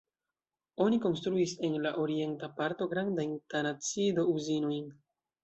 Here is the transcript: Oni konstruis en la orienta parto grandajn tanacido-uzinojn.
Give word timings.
Oni 0.85 0.97
konstruis 1.03 1.53
en 1.67 1.75
la 1.83 1.91
orienta 2.05 2.49
parto 2.61 2.89
grandajn 2.95 3.37
tanacido-uzinojn. 3.55 4.91